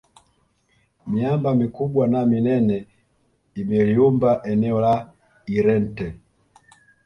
miamba 1.11 1.49
mikubwa 1.61 2.03
na 2.11 2.21
minene 2.29 2.77
imeliumba 3.61 4.31
eneo 4.51 4.77
la 4.85 4.95
irente 5.57 6.07